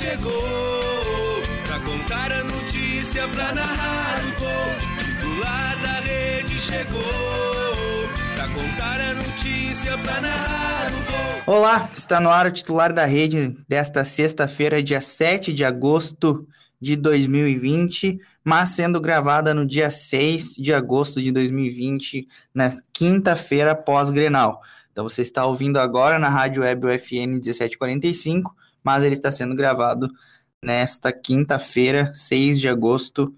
[0.00, 4.98] Chegou pra contar a notícia, pra narrar o gol.
[4.98, 7.02] Titular da rede chegou
[8.34, 11.54] pra contar a notícia, pra narrar o gol.
[11.54, 16.46] Olá, está no ar o titular da rede desta sexta-feira, dia 7 de agosto
[16.80, 24.60] de 2020, mas sendo gravada no dia 6 de agosto de 2020, na quinta-feira pós-Grenal.
[24.92, 28.54] Então você está ouvindo agora na Rádio Web UFN 1745,
[28.86, 30.08] mas ele está sendo gravado
[30.62, 33.34] nesta quinta-feira, 6 de agosto,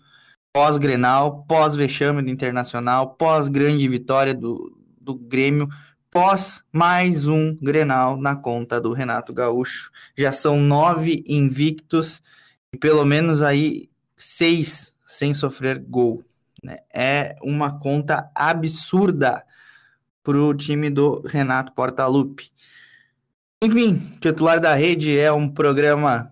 [0.53, 5.67] pós-Grenal, pós-vexame do Internacional, pós-grande vitória do, do Grêmio,
[6.11, 9.91] pós mais um Grenal na conta do Renato Gaúcho.
[10.15, 12.21] Já são nove invictos
[12.71, 16.23] e pelo menos aí seis sem sofrer gol.
[16.63, 16.77] Né?
[16.95, 19.43] É uma conta absurda
[20.23, 22.51] para o time do Renato Portaluppi.
[23.61, 26.31] Enfim, titular da rede é um programa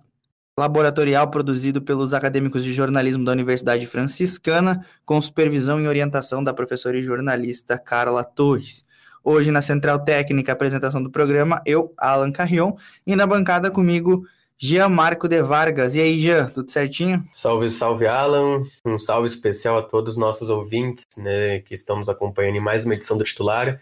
[0.57, 6.97] laboratorial produzido pelos acadêmicos de jornalismo da Universidade Franciscana, com supervisão e orientação da professora
[6.97, 8.87] e jornalista Carla Torres.
[9.25, 14.25] Hoje, na Central Técnica, apresentação do programa, eu, Alan Carrion, e na bancada comigo,
[14.57, 15.97] Jean Marco de Vargas.
[15.97, 17.25] E aí, Jean, tudo certinho?
[17.33, 18.63] Salve, salve, Alan.
[18.85, 22.95] Um salve especial a todos os nossos ouvintes, né, que estamos acompanhando em mais uma
[22.95, 23.81] edição do Titular.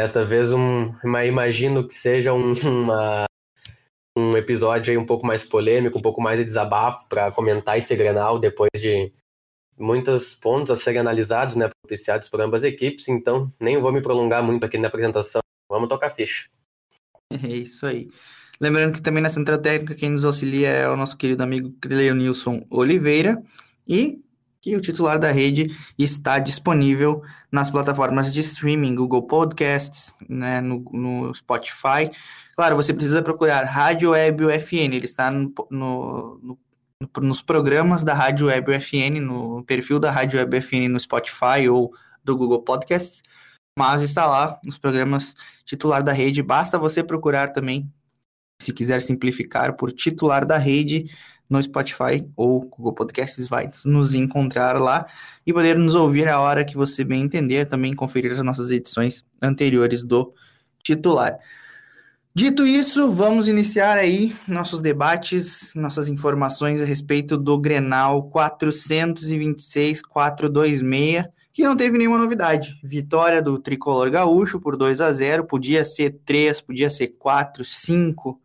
[0.00, 3.26] Desta vez, um, imagino que seja um, uma,
[4.16, 7.94] um episódio aí um pouco mais polêmico, um pouco mais de desabafo para comentar esse
[7.94, 9.12] Grenal depois de
[9.78, 14.42] muitos pontos a serem analisados, né, propiciados por ambas equipes, então nem vou me prolongar
[14.42, 15.42] muito aqui na apresentação.
[15.70, 16.48] Vamos tocar ficha.
[17.44, 18.08] É isso aí.
[18.58, 22.66] Lembrando que também na Central Técnica quem nos auxilia é o nosso querido amigo Leonilson
[22.70, 23.36] Oliveira
[23.86, 24.18] e
[24.60, 30.84] que o titular da rede está disponível nas plataformas de streaming, Google Podcasts, né, no,
[30.92, 32.10] no Spotify.
[32.54, 36.58] Claro, você precisa procurar Rádio Web UFN, ele está no, no, no,
[37.22, 41.94] nos programas da Rádio Web UFN, no perfil da Rádio Web UFN no Spotify ou
[42.22, 43.22] do Google Podcasts,
[43.78, 45.34] mas está lá nos programas
[45.64, 46.42] titular da rede.
[46.42, 47.90] Basta você procurar também,
[48.60, 51.06] se quiser simplificar, por titular da rede
[51.50, 55.04] no Spotify ou Google Podcasts, vai nos encontrar lá
[55.44, 59.24] e poder nos ouvir a hora que você bem entender, também conferir as nossas edições
[59.42, 60.32] anteriores do
[60.80, 61.36] titular.
[62.32, 71.64] Dito isso, vamos iniciar aí nossos debates, nossas informações a respeito do Grenal 426-426, que
[71.64, 72.78] não teve nenhuma novidade.
[72.84, 78.40] Vitória do tricolor gaúcho por 2 a 0, podia ser 3, podia ser 4, 5,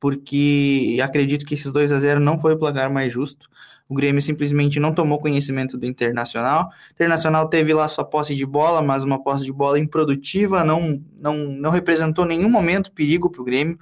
[0.00, 3.48] porque acredito que esses 2 a 0 não foi o placar mais justo.
[3.86, 6.68] O Grêmio simplesmente não tomou conhecimento do Internacional.
[6.68, 11.02] O Internacional teve lá sua posse de bola, mas uma posse de bola improdutiva, não,
[11.20, 13.78] não, não representou nenhum momento perigo para o Grêmio.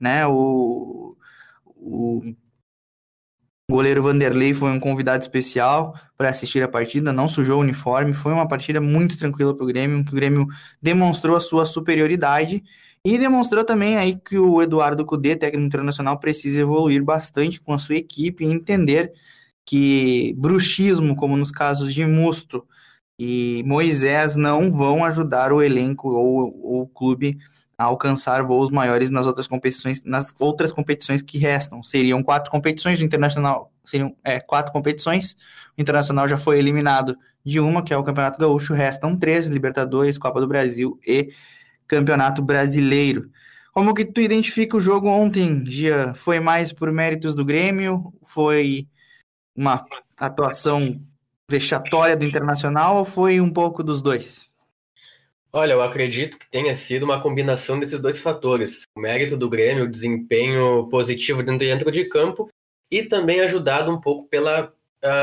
[0.00, 0.26] Né?
[0.26, 1.16] O,
[1.76, 2.22] o
[3.70, 8.32] goleiro Vanderlei foi um convidado especial para assistir a partida, não sujou o uniforme, foi
[8.32, 10.46] uma partida muito tranquila para o Grêmio, que o Grêmio
[10.80, 12.62] demonstrou a sua superioridade
[13.14, 17.78] e demonstrou também aí que o Eduardo Cudê, técnico internacional, precisa evoluir bastante com a
[17.78, 19.14] sua equipe e entender
[19.64, 22.66] que bruxismo, como nos casos de Musto
[23.18, 27.38] e Moisés, não vão ajudar o elenco ou, o clube
[27.78, 31.82] a alcançar voos maiores nas outras competições, nas outras competições que restam.
[31.82, 35.34] Seriam quatro competições, o Internacional seriam é, quatro competições.
[35.78, 40.18] O Internacional já foi eliminado de uma, que é o Campeonato Gaúcho, restam três, Libertadores,
[40.18, 41.32] Copa do Brasil e
[41.88, 43.30] Campeonato Brasileiro.
[43.72, 46.14] Como que tu identifica o jogo ontem, Gia?
[46.14, 48.12] Foi mais por méritos do Grêmio?
[48.24, 48.86] Foi
[49.56, 49.84] uma
[50.16, 51.00] atuação
[51.50, 54.50] vexatória do Internacional ou foi um pouco dos dois?
[55.50, 58.82] Olha, eu acredito que tenha sido uma combinação desses dois fatores.
[58.94, 62.50] O mérito do Grêmio, o desempenho positivo dentro de campo
[62.90, 64.72] e também ajudado um pouco pela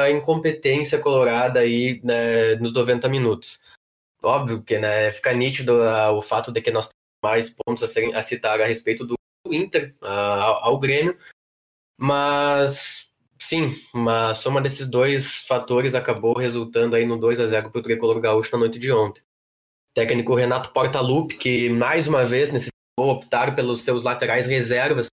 [0.09, 3.59] incompetência colorada aí né, nos 90 minutos
[4.25, 7.88] óbvio que né, fica nítido uh, o fato de que nós temos mais pontos a,
[7.88, 9.16] serem, a citar a respeito do
[9.48, 10.06] Inter uh,
[10.62, 11.18] ao Grêmio,
[12.00, 13.07] mas
[13.39, 17.81] sim, uma soma desses dois fatores acabou resultando aí no 2 a 0 para o
[17.81, 19.22] Tricolor Gaúcho na noite de ontem.
[19.94, 25.07] técnico Renato Portaluppi, que mais uma vez necessitou optar pelos seus laterais reservas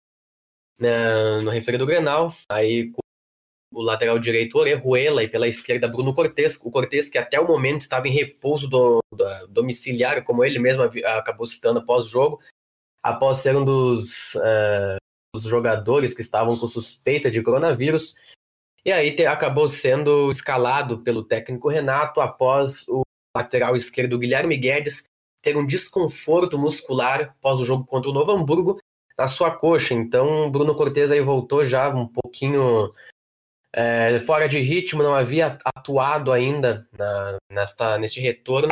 [0.79, 3.01] né, no referido Grenal, aí com
[3.71, 7.81] o lateral direito Orejuela e pela esquerda Bruno Cortes, o Cortes que até o momento
[7.81, 12.39] estava em repouso do, do como ele mesmo acabou citando após o jogo,
[13.03, 14.97] após ser um dos, uh,
[15.33, 18.15] dos jogadores que estavam com suspeita de coronavírus,
[18.83, 23.01] e aí te, acabou sendo escalado pelo técnico Renato após o
[23.35, 25.03] lateral esquerdo Guilherme Guedes
[25.41, 28.79] ter um desconforto muscular após o jogo contra o Novo Hamburgo
[29.17, 29.93] na sua coxa.
[29.93, 32.93] Então, Bruno Cortes aí voltou já um pouquinho
[33.73, 38.69] é, fora de ritmo, não havia atuado ainda na, nesta, neste retorno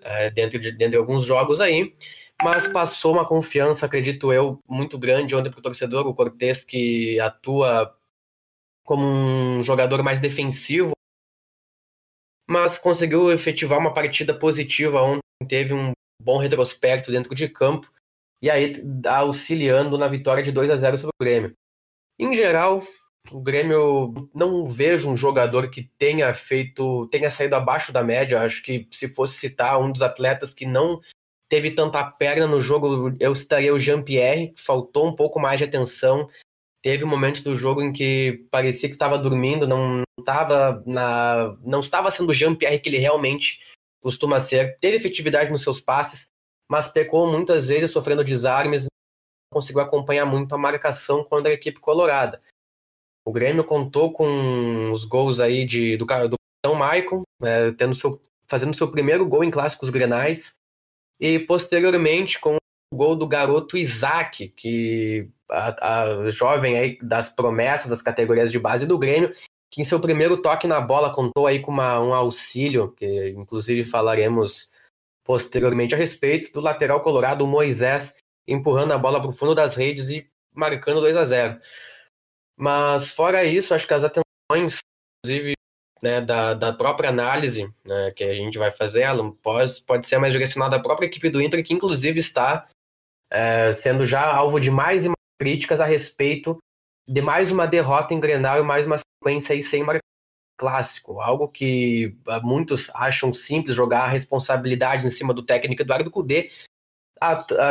[0.00, 1.94] é, dentro, de, dentro de alguns jogos aí,
[2.42, 6.06] mas passou uma confiança, acredito eu, muito grande ontem para o torcedor.
[6.06, 7.94] O Cortes que atua
[8.84, 10.92] como um jogador mais defensivo,
[12.48, 17.90] mas conseguiu efetivar uma partida positiva ontem, teve um bom retrospecto dentro de campo
[18.40, 18.74] e aí
[19.06, 21.52] auxiliando na vitória de 2 a 0 sobre o Grêmio.
[22.18, 22.82] Em geral,
[23.30, 28.40] o Grêmio não vejo um jogador que tenha feito, tenha saído abaixo da média.
[28.40, 31.00] Acho que se fosse citar um dos atletas que não
[31.48, 35.64] teve tanta perna no jogo, eu citaria o Jean-Pierre, que faltou um pouco mais de
[35.64, 36.28] atenção.
[36.82, 42.10] Teve momentos do jogo em que parecia que estava dormindo, não estava na, não estava
[42.10, 43.60] sendo o Jean-Pierre que ele realmente
[44.00, 44.78] costuma ser.
[44.78, 46.28] Teve efetividade nos seus passes,
[46.68, 51.78] mas pecou muitas vezes sofrendo desarmes, não conseguiu acompanhar muito a marcação contra a equipe
[51.78, 52.40] colorada.
[53.24, 58.20] O Grêmio contou com os gols aí de, do, do capitão Maicon, é, tendo seu,
[58.46, 60.54] fazendo seu primeiro gol em clássicos grenais,
[61.20, 67.88] e posteriormente com o gol do garoto Isaac, que a, a jovem aí das promessas
[67.88, 69.34] das categorias de base do Grêmio,
[69.70, 73.84] que em seu primeiro toque na bola contou aí com uma, um auxílio, que inclusive
[73.84, 74.68] falaremos
[75.24, 78.14] posteriormente a respeito, do lateral colorado Moisés,
[78.46, 81.60] empurrando a bola para o fundo das redes e marcando 2 a 0
[82.62, 84.78] Mas fora isso, acho que as atenções,
[85.18, 85.54] inclusive
[86.00, 90.18] né, da, da própria análise né, que a gente vai fazer, ela pode, pode ser
[90.18, 92.68] mais direcionada à própria equipe do Inter, que inclusive está
[93.32, 96.56] é, sendo já alvo de mais e mais críticas a respeito
[97.04, 99.98] de mais uma derrota em Grenal e mais uma sequência aí sem marcar
[100.56, 106.12] clássico, algo que ah, muitos acham simples jogar a responsabilidade em cima do técnico Eduardo
[106.12, 106.52] Cudê,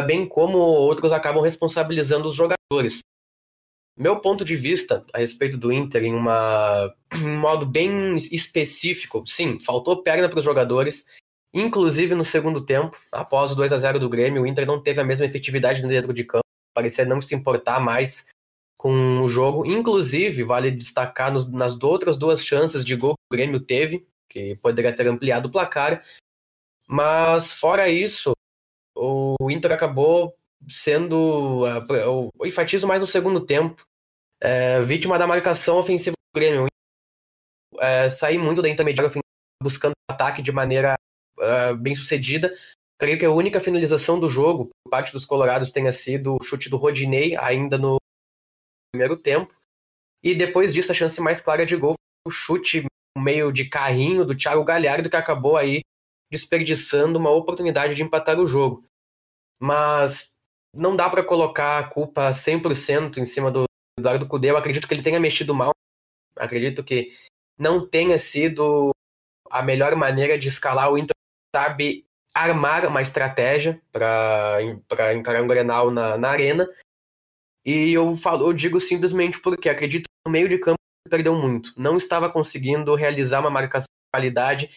[0.05, 2.99] bem como outros acabam responsabilizando os jogadores.
[3.97, 9.59] Meu ponto de vista a respeito do Inter, em uma, um modo bem específico, sim,
[9.59, 11.05] faltou perna para os jogadores,
[11.53, 15.01] inclusive no segundo tempo, após o 2 a 0 do Grêmio, o Inter não teve
[15.01, 18.25] a mesma efetividade dentro de campo, parecia não se importar mais
[18.81, 19.63] com o jogo.
[19.63, 24.55] Inclusive, vale destacar nos, nas outras duas chances de gol que o Grêmio teve, que
[24.55, 26.03] poderia ter ampliado o placar.
[26.87, 28.31] Mas, fora isso,
[28.95, 30.35] o Inter acabou
[30.69, 31.63] sendo.
[31.65, 33.83] Uh, eu enfatizo mais no segundo tempo,
[34.41, 36.67] é, vítima da marcação ofensiva do Grêmio.
[37.79, 39.11] É, sair muito da intermediária
[39.61, 40.95] buscando ataque de maneira
[41.37, 42.55] uh, bem sucedida.
[42.99, 46.69] Creio que a única finalização do jogo, por parte dos Colorados, tenha sido o chute
[46.69, 47.97] do Rodinei, ainda no
[48.91, 49.55] primeiro tempo.
[50.23, 52.85] E depois disso, a chance mais clara de gol foi o chute
[53.17, 55.81] meio de carrinho do Thiago Galhardo, que acabou aí
[56.31, 58.85] desperdiçando uma oportunidade de empatar o jogo.
[59.59, 60.30] Mas
[60.73, 63.65] não dá para colocar a culpa 100% em cima do
[63.99, 64.51] Eduardo Cudê.
[64.51, 65.71] Eu acredito que ele tenha mexido mal.
[66.35, 67.13] Acredito que
[67.57, 68.91] não tenha sido
[69.49, 70.91] a melhor maneira de escalar.
[70.91, 71.15] O Inter
[71.55, 74.59] sabe armar uma estratégia para
[75.13, 76.67] encarar um Grenal na, na arena
[77.65, 80.79] e eu, falo, eu digo simplesmente porque acredito que no meio de campo
[81.09, 81.73] perdeu muito.
[81.77, 84.71] Não estava conseguindo realizar uma marcação de qualidade,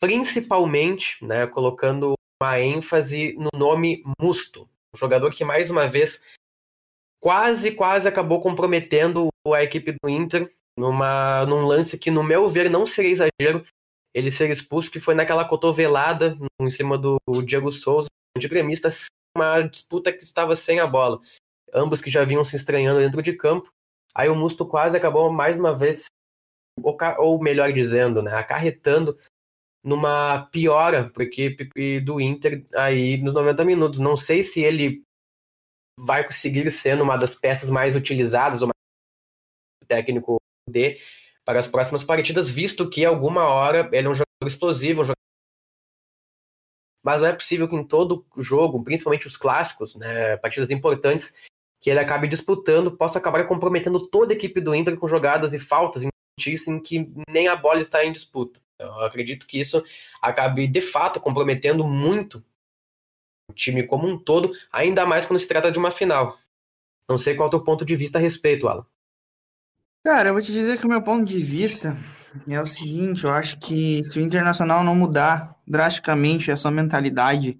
[0.00, 4.68] principalmente né, colocando uma ênfase no nome Musto.
[4.96, 6.20] Jogador que, mais uma vez,
[7.20, 12.70] quase, quase acabou comprometendo a equipe do Inter numa, num lance que, no meu ver,
[12.70, 13.64] não seria exagero
[14.14, 18.88] ele ser expulso, que foi naquela cotovelada em cima do Diego Souza, de gremista,
[19.36, 21.20] uma disputa que estava sem a bola
[21.72, 23.70] ambos que já vinham se estranhando dentro de campo.
[24.14, 26.06] Aí o Musto quase acabou mais uma vez,
[26.82, 29.18] ou melhor dizendo, né, acarretando
[29.86, 34.00] numa piora para a equipe do Inter aí nos 90 minutos.
[34.00, 35.04] Não sei se ele
[35.96, 40.38] vai conseguir sendo uma das peças mais utilizadas, ou mais técnico
[40.68, 41.00] D,
[41.44, 45.16] para as próximas partidas, visto que alguma hora ele é um jogador explosivo, um jogador
[47.04, 51.32] mas não é possível que em todo jogo, principalmente os clássicos, né, partidas importantes,
[51.80, 55.58] que ele acabe disputando possa acabar comprometendo toda a equipe do Inter com jogadas e
[55.60, 56.08] faltas em
[56.82, 58.60] que nem a bola está em disputa.
[58.78, 59.82] Eu acredito que isso
[60.20, 62.44] acabe de fato comprometendo muito
[63.48, 66.38] o time como um todo, ainda mais quando se trata de uma final.
[67.08, 68.84] Não sei qual é o teu ponto de vista a respeito, Alan.
[70.04, 71.96] Cara, eu vou te dizer que o meu ponto de vista
[72.48, 77.58] é o seguinte, eu acho que se o Internacional não mudar drasticamente essa mentalidade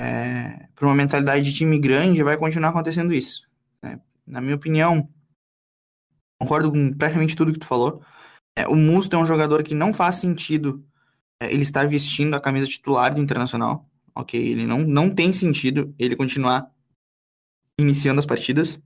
[0.00, 3.48] é, para uma mentalidade de time grande, vai continuar acontecendo isso.
[3.82, 4.00] Né?
[4.26, 5.08] Na minha opinião,
[6.40, 8.02] concordo com praticamente tudo que tu falou.
[8.60, 10.84] É, o Musto é um jogador que não faz sentido
[11.40, 13.88] é, ele estar vestindo a camisa titular do Internacional.
[14.14, 16.70] Ok, ele não, não tem sentido ele continuar
[17.78, 18.78] iniciando as partidas,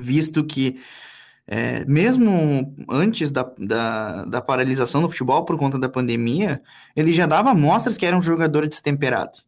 [0.00, 0.80] visto que
[1.46, 6.62] é, mesmo antes da, da, da, paralisação do futebol por conta da pandemia,
[6.96, 9.38] ele já dava mostras que era um jogador destemperado.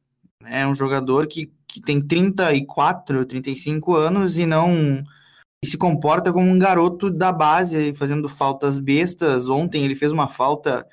[0.44, 5.02] É um jogador que, que tem 34, 35 anos e não
[5.62, 9.48] e se comporta como um garoto da base, fazendo faltas bestas.
[9.48, 10.86] Ontem ele fez uma falta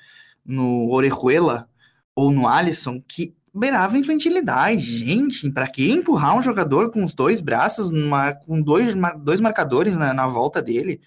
[0.44, 1.68] no Orejuela
[2.14, 4.80] ou no Alisson que beirava infantilidade.
[4.80, 9.96] Gente, para que empurrar um jogador com os dois braços, numa, com dois, dois marcadores
[9.96, 11.00] na, na volta dele?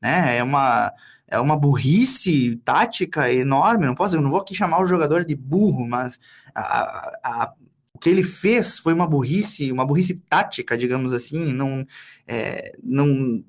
[0.00, 0.38] Né?
[0.38, 0.92] É uma
[1.30, 3.84] é uma burrice tática enorme.
[3.84, 6.18] Não posso, eu não vou aqui chamar o jogador de burro, mas
[6.54, 7.52] a, a,
[7.92, 11.84] o que ele fez foi uma burrice, uma burrice tática, digamos assim, não,
[12.28, 13.42] é, não,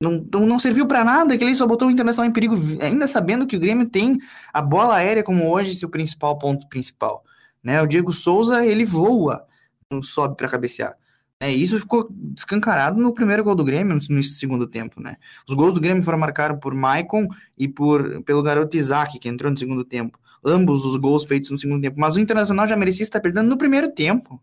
[0.00, 3.46] não, não serviu para nada, que ele só botou o Internacional em perigo, ainda sabendo
[3.46, 4.18] que o Grêmio tem
[4.52, 7.24] a bola aérea como hoje seu principal ponto principal.
[7.62, 7.80] Né?
[7.80, 9.46] O Diego Souza, ele voa,
[9.90, 10.94] não sobe para cabecear.
[11.40, 15.16] É, isso ficou descancarado no primeiro gol do Grêmio, no, segundo tempo, né?
[15.46, 17.28] Os gols do Grêmio foram marcados por Maicon
[17.58, 21.58] e por, pelo garoto Isaac, que entrou no segundo tempo ambos os gols feitos no
[21.58, 21.98] segundo tempo.
[21.98, 24.40] Mas o Internacional já merecia estar perdendo no primeiro tempo.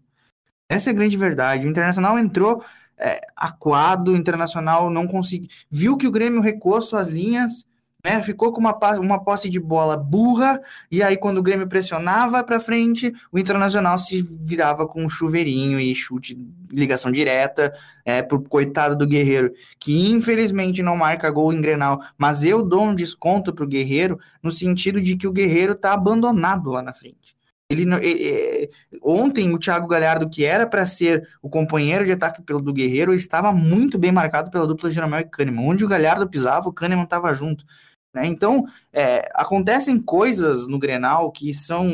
[0.70, 1.66] Essa é a grande verdade.
[1.66, 2.64] O Internacional entrou
[2.98, 5.50] é, aquado, Internacional não conseguiu.
[5.70, 7.66] Viu que o Grêmio recuou suas linhas
[8.04, 8.22] né?
[8.22, 10.60] Ficou com uma, uma posse de bola burra,
[10.92, 15.80] e aí quando o Grêmio pressionava para frente, o Internacional se virava com um chuveirinho
[15.80, 16.38] e chute,
[16.70, 17.74] ligação direta,
[18.04, 22.84] é, pro coitado do Guerreiro, que infelizmente não marca gol em Grenal, mas eu dou
[22.84, 27.33] um desconto pro Guerreiro, no sentido de que o Guerreiro tá abandonado lá na frente.
[27.74, 28.70] Ele, ele,
[29.01, 33.13] ontem o Thiago Galhardo, que era para ser o companheiro de ataque pelo do Guerreiro,
[33.13, 35.68] estava muito bem marcado pela dupla Jeromel e Kahneman.
[35.68, 37.65] Onde o Galhardo pisava, o Kahneman estava junto.
[38.13, 38.27] Né?
[38.27, 41.89] Então, é, acontecem coisas no Grenal que são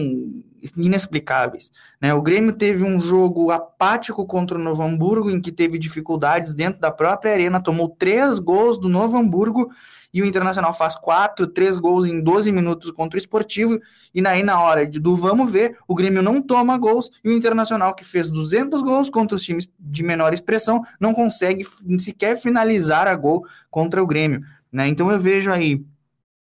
[0.76, 1.72] inexplicáveis.
[2.02, 2.14] Né?
[2.14, 6.82] O Grêmio teve um jogo apático contra o Novo Hamburgo, em que teve dificuldades dentro
[6.82, 9.72] da própria arena, tomou três gols do Novo Hamburgo,
[10.14, 13.80] e o Internacional faz quatro, três gols em 12 minutos contra o Esportivo,
[14.14, 17.94] e aí na hora do vamos ver, o Grêmio não toma gols, e o Internacional,
[17.94, 21.66] que fez 200 gols contra os times de menor expressão, não consegue
[22.00, 24.42] sequer finalizar a gol contra o Grêmio.
[24.72, 24.88] Né?
[24.88, 25.84] Então eu vejo aí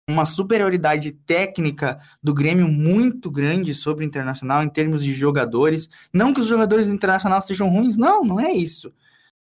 [0.09, 5.89] uma superioridade técnica do Grêmio muito grande sobre o Internacional em termos de jogadores.
[6.13, 8.93] Não que os jogadores do Internacional sejam ruins, não, não é isso.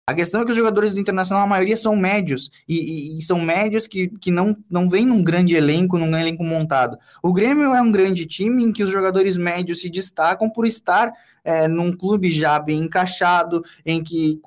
[0.04, 2.75] A questão é que os jogadores do Internacional, a maioria são médios, e,
[3.14, 6.99] e, e, são médios que, que não, não vêm num grande elenco, num elenco montado.
[7.23, 11.12] O Grêmio é um grande time em que os jogadores médios se destacam por estar
[11.44, 14.40] é, num clube já bem encaixado, em que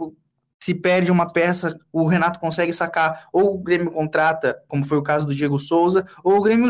[0.59, 5.03] se perde uma peça, o Renato consegue sacar, ou o Grêmio contrata, como foi o
[5.03, 6.69] caso do Diego Souza, ou o Grêmio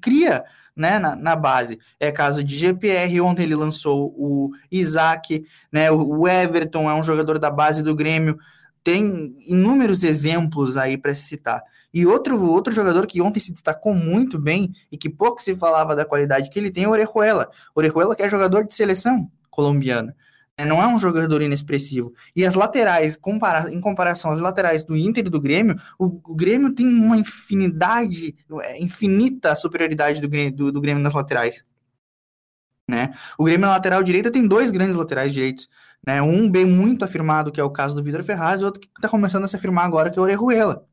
[0.00, 0.44] cria
[0.78, 1.78] né, na, na, base.
[1.98, 7.38] É caso de GPR, ontem ele lançou o Isaac, né, o Everton é um jogador
[7.38, 8.38] da base do Grêmio,
[8.84, 11.60] tem inúmeros exemplos aí para se citar.
[11.92, 15.96] E outro, outro jogador que ontem se destacou muito bem e que pouco se falava
[15.96, 17.50] da qualidade que ele tem é o Orejuela.
[17.74, 20.14] Orejuela que é jogador de seleção colombiana.
[20.58, 22.12] É, não é um jogador inexpressivo.
[22.34, 26.34] E as laterais, compara em comparação às laterais do Inter e do Grêmio, o, o
[26.34, 31.64] Grêmio tem uma infinidade, é, infinita superioridade do do, do Grêmio nas laterais.
[32.90, 33.12] Né?
[33.38, 35.68] O Grêmio na lateral direita tem dois grandes laterais direitos.
[36.04, 36.20] Né?
[36.20, 39.08] Um bem muito afirmado, que é o caso do Vitor Ferraz, e outro que está
[39.08, 40.84] começando a se afirmar agora, que é o Orejuela.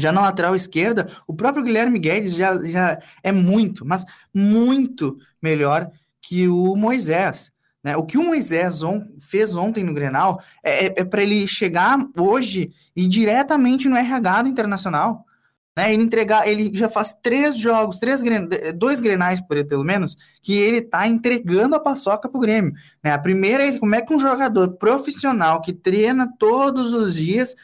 [0.00, 5.90] Já na lateral esquerda, o próprio Guilherme Guedes já, já é muito, mas muito melhor
[6.20, 7.50] que o Moisés.
[7.82, 7.96] Né?
[7.96, 11.98] O que o Moisés on fez ontem no Grenal é, é, é para ele chegar
[12.16, 15.24] hoje e diretamente no RH do Internacional.
[15.76, 15.94] Né?
[15.94, 18.20] Ele entregar, ele já faz três jogos, três
[18.74, 22.72] dois grenais por ele, pelo menos, que ele está entregando a paçoca pro Grêmio.
[23.02, 23.12] Né?
[23.12, 27.54] A primeira é como é que um jogador profissional que treina todos os dias,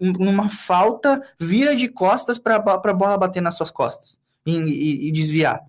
[0.00, 5.12] numa falta, vira de costas para a bola bater nas suas costas e, e, e
[5.12, 5.60] desviar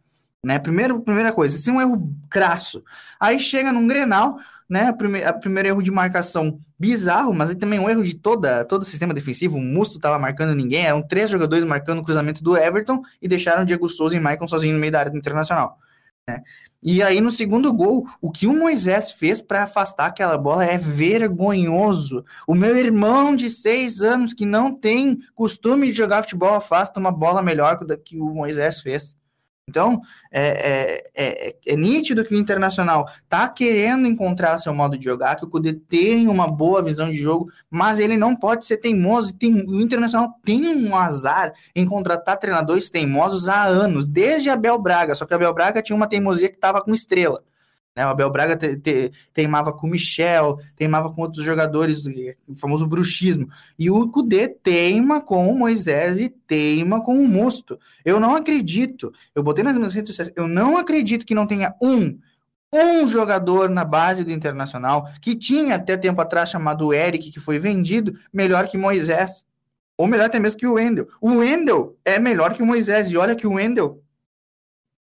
[0.46, 0.60] né?
[0.60, 2.84] Primeiro, primeira coisa, esse é um erro crasso.
[3.20, 4.38] Aí chega num Grenal,
[4.70, 4.88] né?
[4.88, 8.82] A primeir, a primeiro erro de marcação bizarro, mas também um erro de toda, todo
[8.82, 9.58] o sistema defensivo.
[9.58, 13.64] O Musto tava marcando ninguém, eram três jogadores marcando o cruzamento do Everton e deixaram
[13.64, 15.78] o Diego Souza e Maicon sozinho no meio da área do Internacional.
[16.28, 16.42] Né?
[16.82, 20.78] E aí, no segundo gol, o que o Moisés fez para afastar aquela bola é
[20.78, 22.26] vergonhoso.
[22.46, 27.12] O meu irmão de seis anos, que não tem costume de jogar futebol, afasta uma
[27.12, 29.16] bola melhor que o Moisés fez.
[29.70, 35.06] Então, é, é, é, é, nítido que o Internacional está querendo encontrar seu modo de
[35.06, 38.78] jogar, que o Cudê tem uma boa visão de jogo, mas ele não pode ser
[38.78, 39.34] teimoso.
[39.34, 45.16] Tem, o Internacional tem um azar em contratar treinadores teimosos há anos, desde Abel Braga,
[45.16, 47.42] só que Abel Braga tinha uma teimosia que estava com estrela.
[47.96, 48.06] Né?
[48.06, 52.06] O Abel Braga te, te, teimava com o Michel, teimava com outros jogadores,
[52.48, 53.48] o famoso bruxismo.
[53.78, 57.80] E o Cudê teima com o Moisés e teima com o Musto.
[58.04, 61.76] Eu não acredito, eu botei nas minhas redes sociais, eu não acredito que não tenha
[61.82, 62.18] um,
[62.74, 67.60] um jogador na base do Internacional, que tinha até tempo atrás chamado Eric, que foi
[67.60, 69.46] vendido, melhor que Moisés.
[69.96, 71.08] Ou melhor até mesmo que o Wendel.
[71.22, 73.12] O Wendel é melhor que o Moisés.
[73.12, 74.02] E olha que o Wendel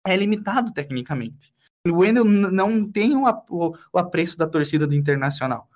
[0.06, 1.53] é limitado tecnicamente
[1.92, 5.68] o Wendel não tem o, o, apreço da torcida do Internacional.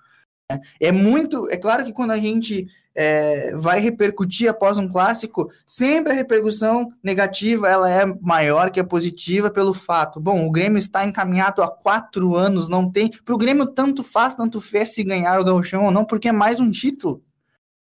[0.79, 6.13] É muito, é claro que quando a gente é, vai repercutir após um clássico, sempre
[6.13, 10.21] a repercussão negativa ela é maior que a positiva pelo fato.
[10.21, 13.11] Bom, o Grêmio está encaminhado há quatro anos, não tem.
[13.25, 16.31] Para o Grêmio tanto faz, tanto fez se ganhar o Gauchão ou não, porque é
[16.31, 17.21] mais um título.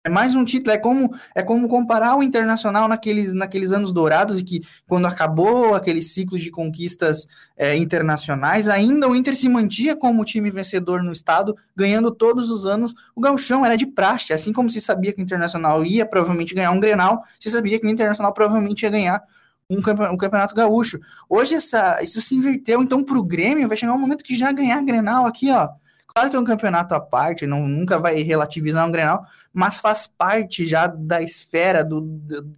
[0.02, 4.40] É mais um título, é como, é como comparar o Internacional naqueles, naqueles anos dourados,
[4.40, 7.28] e que quando acabou aquele ciclo de conquistas
[7.58, 12.66] é, internacionais, ainda o Inter se mantinha como time vencedor no estado, ganhando todos os
[12.66, 12.96] anos.
[13.14, 16.72] O gauchão era de praxe, assim como se sabia que o Internacional ia provavelmente ganhar
[16.72, 19.22] um Grenal, se sabia que o Internacional provavelmente ia ganhar
[19.70, 20.98] um campeonato, um campeonato gaúcho.
[21.28, 24.50] Hoje essa, isso se inverteu, então para o Grêmio vai chegar um momento que já
[24.54, 25.68] ganhar Grenal aqui, ó
[26.14, 30.08] Claro que é um campeonato à parte, não, nunca vai relativizar um Grenal, mas faz
[30.08, 32.56] parte já da esfera do, do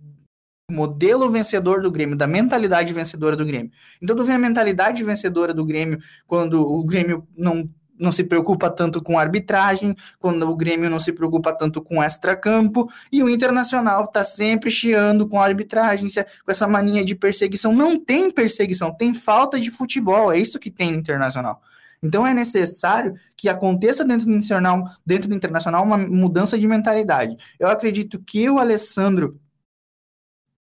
[0.71, 3.71] modelo vencedor do Grêmio, da mentalidade vencedora do Grêmio.
[4.01, 7.69] Então tu vê a mentalidade vencedora do Grêmio quando o Grêmio não
[8.01, 12.89] não se preocupa tanto com arbitragem, quando o Grêmio não se preocupa tanto com extra-campo,
[13.11, 16.09] e o Internacional está sempre chiando com a arbitragem,
[16.43, 17.71] com essa mania de perseguição.
[17.71, 21.61] Não tem perseguição, tem falta de futebol, é isso que tem no Internacional.
[22.03, 27.35] Então é necessário que aconteça dentro do internacional, dentro do internacional uma mudança de mentalidade.
[27.59, 29.39] Eu acredito que o Alessandro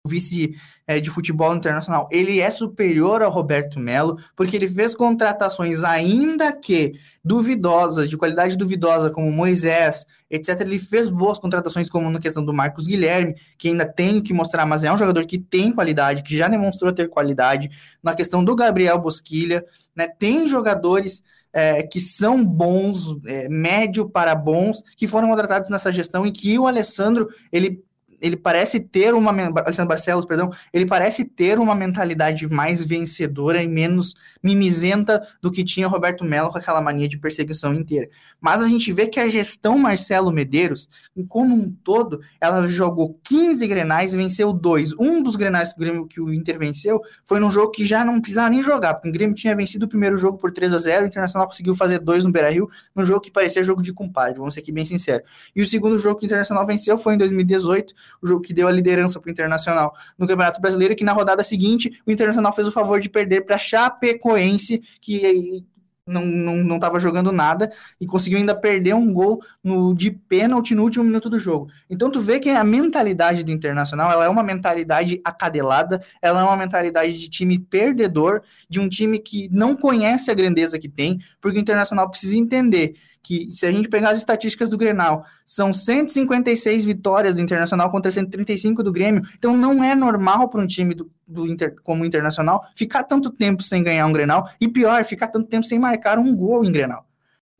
[0.07, 0.55] vice
[0.87, 6.53] é, de futebol internacional, ele é superior ao Roberto Melo, porque ele fez contratações ainda
[6.53, 10.61] que duvidosas, de qualidade duvidosa, como Moisés, etc.
[10.61, 14.65] Ele fez boas contratações, como na questão do Marcos Guilherme, que ainda tem que mostrar,
[14.65, 17.69] mas é um jogador que tem qualidade, que já demonstrou ter qualidade.
[18.03, 24.35] Na questão do Gabriel Bosquilha, né, tem jogadores é, que são bons, é, médio para
[24.35, 27.83] bons, que foram contratados nessa gestão e que o Alessandro ele
[28.21, 33.69] ele parece ter uma Alessandro Barcelos, perdão, ele parece ter uma mentalidade mais vencedora e
[33.69, 38.09] menos mimizenta do que tinha Roberto Melo com aquela mania de perseguição inteira.
[38.41, 40.89] Mas a gente vê que a gestão Marcelo Medeiros,
[41.29, 44.93] como um todo, ela jogou 15 grenais e venceu dois.
[44.99, 48.05] Um dos grenais que o Grêmio que o Inter venceu foi num jogo que já
[48.05, 50.79] não precisava nem jogar, porque o Grêmio tinha vencido o primeiro jogo por 3 a
[50.79, 54.39] 0, o Internacional conseguiu fazer dois no Beira-Rio, num jogo que parecia jogo de compadre,
[54.39, 55.29] vamos ser aqui bem sinceros.
[55.55, 58.69] E o segundo jogo que o Internacional venceu foi em 2018, o jogo que deu
[58.69, 62.69] a liderança para o Internacional no Campeonato Brasileiro, que na rodada seguinte o Internacional fez
[62.69, 65.65] o favor de perder para Chapecoense, que
[66.11, 67.71] não estava jogando nada
[68.01, 71.69] e conseguiu ainda perder um gol no, de pênalti no último minuto do jogo.
[71.89, 76.43] Então tu vê que a mentalidade do Internacional ela é uma mentalidade acadelada, ela é
[76.45, 81.21] uma mentalidade de time perdedor, de um time que não conhece a grandeza que tem,
[81.41, 85.73] porque o Internacional precisa entender que se a gente pegar as estatísticas do Grenal, são
[85.73, 89.23] 156 vitórias do Internacional contra 135 do Grêmio.
[89.37, 93.31] Então não é normal para um time do, do Inter, como o Internacional ficar tanto
[93.31, 96.73] tempo sem ganhar um Grenal e pior, ficar tanto tempo sem marcar um gol em
[96.73, 97.07] Grenal.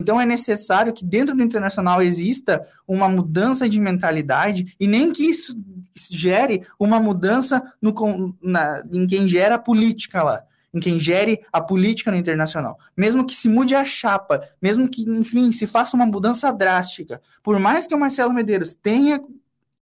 [0.01, 5.23] Então é necessário que dentro do Internacional exista uma mudança de mentalidade e nem que
[5.23, 5.55] isso
[6.09, 11.61] gere uma mudança no, na, em quem gera a política lá em quem gere a
[11.61, 12.77] política no internacional.
[12.95, 17.59] Mesmo que se mude a chapa, mesmo que, enfim, se faça uma mudança drástica, por
[17.59, 19.21] mais que o Marcelo Medeiros tenha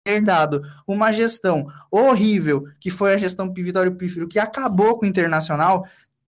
[0.05, 5.85] herdado uma gestão horrível, que foi a gestão Vitório Pífero, que acabou com o internacional,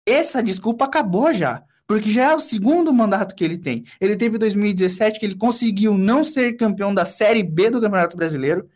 [0.07, 1.63] essa desculpa acabou já.
[1.87, 3.85] Porque já é o segundo mandato que ele tem.
[4.01, 8.69] Ele teve 2017, que ele conseguiu não ser campeão da Série B do Campeonato Brasileiro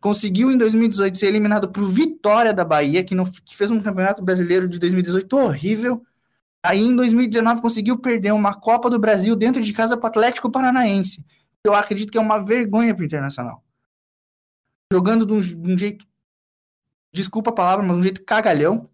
[0.00, 4.22] conseguiu em 2018 ser eliminado por Vitória da Bahia, que, não, que fez um campeonato
[4.22, 6.02] brasileiro de 2018 horrível.
[6.64, 10.50] Aí em 2019 conseguiu perder uma Copa do Brasil dentro de casa para o Atlético
[10.50, 11.24] Paranaense.
[11.64, 13.62] Eu acredito que é uma vergonha para o Internacional.
[14.92, 16.06] Jogando de um, de um jeito,
[17.12, 18.88] desculpa a palavra, mas de um jeito cagalhão.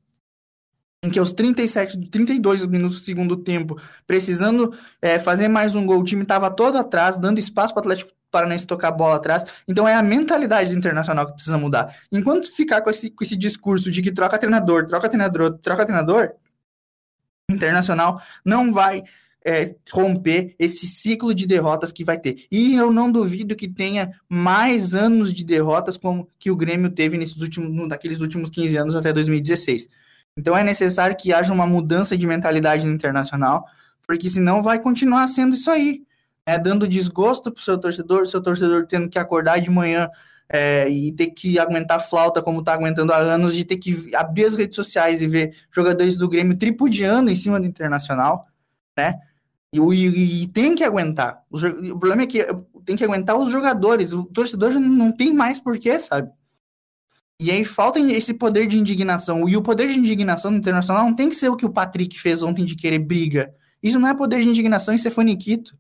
[1.05, 6.01] em que aos 37, 32 minutos do segundo tempo, precisando é, fazer mais um gol,
[6.01, 9.45] o time estava todo atrás, dando espaço para o Atlético Paranaense tocar a bola atrás.
[9.69, 11.95] Então é a mentalidade do Internacional que precisa mudar.
[12.11, 16.33] Enquanto ficar com esse, com esse discurso de que troca treinador, troca treinador, troca treinador,
[17.51, 19.05] Internacional não vai
[19.45, 22.47] é, romper esse ciclo de derrotas que vai ter.
[22.51, 27.19] E eu não duvido que tenha mais anos de derrotas como que o Grêmio teve
[27.19, 29.89] nesses últimos, naqueles últimos 15 anos até 2016.
[30.37, 33.67] Então é necessário que haja uma mudança de mentalidade no internacional,
[34.07, 36.03] porque senão vai continuar sendo isso aí,
[36.47, 36.59] né?
[36.59, 40.09] dando desgosto para o seu torcedor, seu torcedor tendo que acordar de manhã
[40.49, 44.45] é, e ter que aguentar flauta como está aguentando há anos, de ter que abrir
[44.45, 48.47] as redes sociais e ver jogadores do Grêmio tripudiando em cima do Internacional,
[48.97, 49.19] né?
[49.73, 51.43] E, e, e tem que aguentar.
[51.51, 52.47] O, o, problema é que
[52.85, 54.13] tem que aguentar os jogadores.
[54.13, 56.31] O torcedor não tem mais porquê, sabe?
[57.41, 59.49] E aí falta esse poder de indignação.
[59.49, 62.21] E o poder de indignação no internacional não tem que ser o que o Patrick
[62.21, 63.55] fez ontem de querer briga.
[63.83, 65.77] Isso não é poder de indignação, isso é faniquito.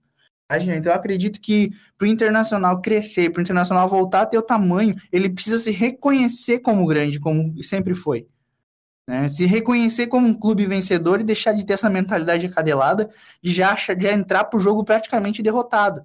[0.60, 4.42] Então eu acredito que para o internacional crescer, para o internacional voltar a ter o
[4.42, 8.26] tamanho, ele precisa se reconhecer como grande, como sempre foi.
[9.08, 9.30] Né?
[9.30, 13.10] Se reconhecer como um clube vencedor e deixar de ter essa mentalidade acadelada
[13.42, 16.04] de já, de já entrar para o jogo praticamente derrotado.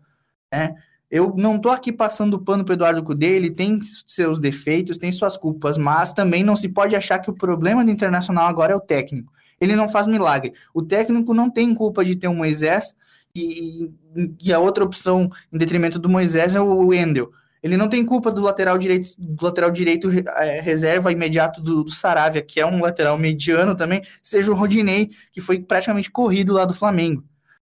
[0.51, 0.75] Né?
[1.09, 5.37] Eu não estou aqui passando pano para Eduardo Cudê, ele tem seus defeitos, tem suas
[5.37, 8.81] culpas, mas também não se pode achar que o problema do Internacional agora é o
[8.81, 9.31] técnico.
[9.59, 10.53] Ele não faz milagre.
[10.73, 12.93] O técnico não tem culpa de ter um Moisés
[13.39, 17.31] e, e a outra opção em detrimento do Moisés é o Wendel.
[17.61, 21.91] Ele não tem culpa do lateral direito, do lateral direito é, reserva imediato do, do
[21.91, 26.65] Saravia, que é um lateral mediano também, seja o Rodinei, que foi praticamente corrido lá
[26.65, 27.23] do Flamengo.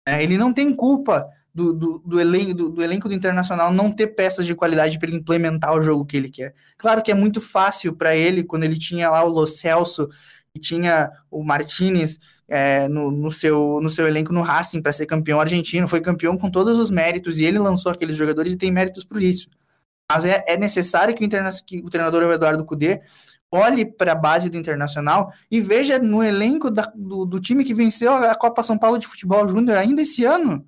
[0.06, 3.92] É, ele não tem culpa do, do, do, elenco, do, do, elenco do Internacional não
[3.92, 6.54] ter peças de qualidade para ele implementar o jogo que ele quer.
[6.78, 10.08] Claro que é muito fácil para ele, quando ele tinha lá o Lo Celso
[10.54, 15.06] e tinha o Martinez é, no, no, seu, no seu elenco no Racing para ser
[15.06, 18.70] campeão argentino, foi campeão com todos os méritos e ele lançou aqueles jogadores e tem
[18.70, 19.48] méritos por isso.
[20.10, 21.28] Mas é, é necessário que o,
[21.64, 23.00] que o treinador Eduardo Cudê
[23.50, 27.74] olhe para a base do Internacional e veja no elenco da, do, do time que
[27.74, 30.66] venceu a Copa São Paulo de Futebol Júnior ainda esse ano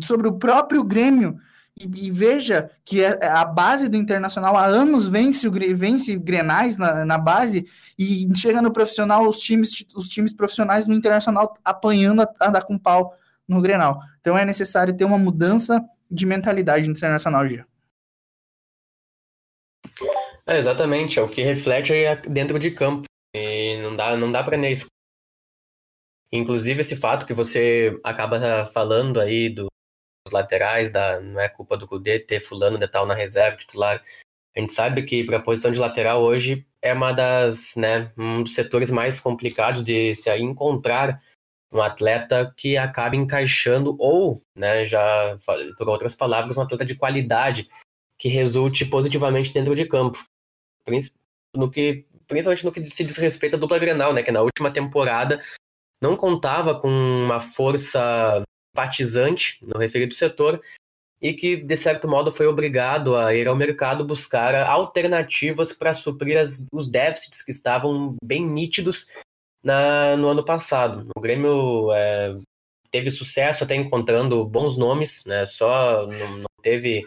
[0.00, 1.38] sobre o próprio Grêmio
[1.80, 6.76] e, e veja que é, é a base do Internacional há anos vence, vence Grenais
[6.76, 7.66] na, na base
[7.98, 12.78] e chega no profissional os times, os times profissionais do Internacional apanhando a, dar com
[12.78, 13.14] pau
[13.48, 14.00] no Grenal.
[14.20, 17.66] Então é necessário ter uma mudança de mentalidade internacional, Gia.
[20.46, 21.92] É, exatamente, é o que reflete
[22.28, 23.04] dentro de campo.
[23.34, 24.86] E não dá, não dá para negar
[26.32, 29.66] Inclusive esse fato que você acaba falando aí do,
[30.30, 34.02] laterais, da, não é culpa do Cudê ter fulano de tal na reserva titular.
[34.56, 38.42] A gente sabe que para a posição de lateral hoje é uma das, né, um
[38.42, 41.22] dos setores mais complicados de se encontrar
[41.72, 45.38] um atleta que acabe encaixando ou, né, já
[45.78, 47.68] por outras palavras, um atleta de qualidade
[48.18, 50.18] que resulte positivamente dentro de campo.
[51.54, 54.72] No que, principalmente no que se diz respeito à dupla Grenal, né, que na última
[54.72, 55.42] temporada
[56.02, 60.60] não contava com uma força simpatizante no referido setor
[61.20, 66.38] e que, de certo modo, foi obrigado a ir ao mercado buscar alternativas para suprir
[66.38, 69.06] as, os déficits que estavam bem nítidos
[69.62, 71.06] na, no ano passado.
[71.14, 72.38] O Grêmio é,
[72.90, 75.44] teve sucesso até encontrando bons nomes, né?
[75.44, 77.04] só não, não teve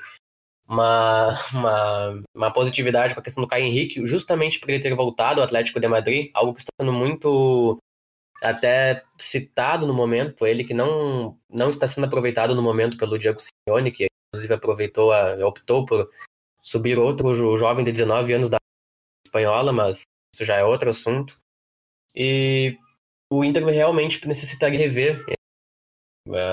[0.67, 5.41] uma, uma, uma, positividade com a questão do Caio Henrique, justamente por ele ter voltado
[5.41, 7.79] ao Atlético de Madrid, algo que está sendo muito
[8.43, 13.39] até citado no momento, ele que não, não está sendo aproveitado no momento pelo Diego
[13.39, 16.09] Simeone, que inclusive aproveitou, a, optou por
[16.61, 18.57] subir outro jovem de 19 anos da
[19.25, 20.01] espanhola, mas
[20.33, 21.39] isso já é outro assunto.
[22.15, 22.77] E
[23.31, 25.23] o Inter realmente necessitaria rever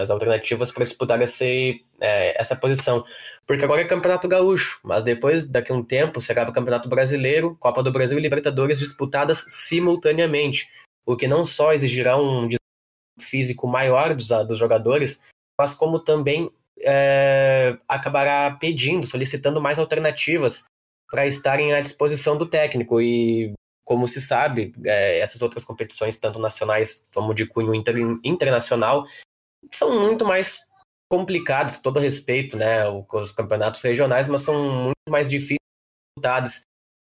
[0.02, 3.04] as alternativas para disputar esse, é, essa posição.
[3.46, 7.56] Porque agora é Campeonato Gaúcho, mas depois, daqui a um tempo, será o Campeonato Brasileiro,
[7.56, 10.68] Copa do Brasil e Libertadores disputadas simultaneamente
[11.06, 12.48] o que não só exigirá um
[13.20, 15.20] físico maior dos, dos jogadores,
[15.58, 20.62] mas como também é, acabará pedindo, solicitando mais alternativas
[21.10, 23.00] para estarem à disposição do técnico.
[23.00, 23.52] E,
[23.84, 29.04] como se sabe, é, essas outras competições, tanto nacionais como de cunho inter, internacional,
[29.74, 30.56] são muito mais
[31.10, 35.58] complicados, com todo respeito, né, os campeonatos regionais, mas são muito mais difíceis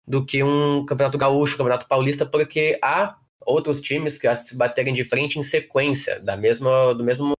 [0.07, 4.93] do que um campeonato gaúcho, um campeonato paulista, porque há outros times que se baterem
[4.93, 7.33] de frente em sequência, da mesma, do mesmo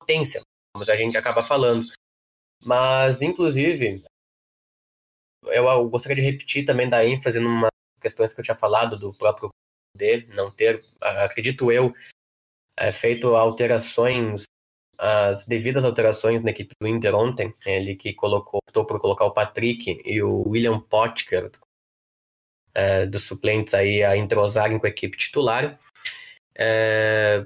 [0.00, 0.40] potência,
[0.74, 1.86] como a gente acaba falando.
[2.64, 4.04] Mas, inclusive,
[5.44, 7.68] eu, gostaria de repetir também da ênfase numa
[8.00, 9.48] questões que eu tinha falado do próprio
[9.96, 11.92] de não ter, acredito eu,
[12.78, 14.44] é, feito alterações,
[14.98, 17.54] as devidas alterações na equipe do Inter ontem.
[17.66, 21.50] Ele que colocou, optou por colocar o Patrick e o William Potker
[22.74, 25.78] é, dos suplentes aí a entrosarem com a equipe titular.
[26.56, 27.44] É,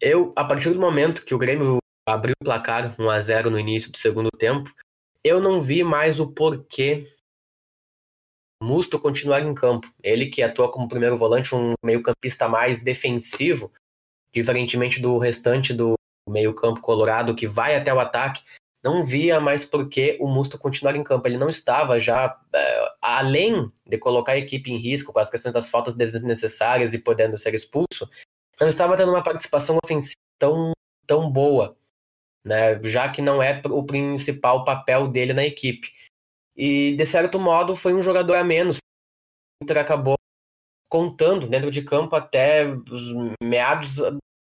[0.00, 3.58] eu, a partir do momento que o Grêmio abriu o placar 1 a 0 no
[3.58, 4.72] início do segundo tempo,
[5.22, 7.06] eu não vi mais o porquê
[8.62, 9.88] Musto continuar em campo.
[10.02, 13.72] Ele que atua como primeiro volante, um meio-campista mais defensivo,
[14.32, 15.94] diferentemente do restante do
[16.28, 18.42] meio-campo colorado que vai até o ataque,
[18.82, 21.26] não via mais por que o Musto continuar em campo.
[21.26, 25.52] Ele não estava já, é, além de colocar a equipe em risco com as questões
[25.52, 28.08] das faltas desnecessárias e podendo ser expulso,
[28.60, 30.72] não estava tendo uma participação ofensiva tão,
[31.06, 31.76] tão boa,
[32.44, 32.80] né?
[32.84, 35.92] já que não é o principal papel dele na equipe.
[36.56, 38.78] E, de certo modo, foi um jogador a menos.
[38.78, 40.16] O Inter acabou
[40.88, 43.94] contando dentro de campo até os meados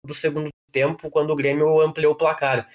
[0.05, 2.67] do segundo tempo, quando o Grêmio ampliou o placar.